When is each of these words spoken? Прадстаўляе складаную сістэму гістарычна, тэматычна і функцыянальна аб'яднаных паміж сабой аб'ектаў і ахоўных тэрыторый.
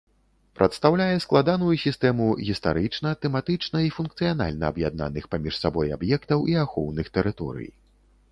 Прадстаўляе 0.59 1.17
складаную 1.25 1.73
сістэму 1.81 2.25
гістарычна, 2.47 3.11
тэматычна 3.25 3.77
і 3.87 3.91
функцыянальна 3.97 4.65
аб'яднаных 4.73 5.23
паміж 5.35 5.53
сабой 5.65 5.93
аб'ектаў 5.99 6.39
і 6.55 6.57
ахоўных 6.65 7.13
тэрыторый. 7.19 7.69